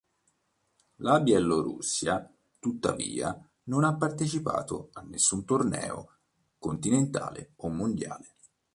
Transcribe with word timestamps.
La 0.95 1.19
Bielorussia 1.21 2.27
tuttavia 2.57 3.39
non 3.65 3.83
ha 3.83 3.95
partecipato 3.97 4.89
a 4.93 5.01
nessun 5.01 5.45
torneo 5.45 6.15
continentale 6.57 7.51
o 7.57 7.69
mondiale. 7.69 8.35